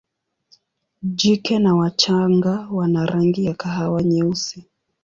[1.01, 4.65] Jike na wachanga wana rangi ya kahawa nyeusi.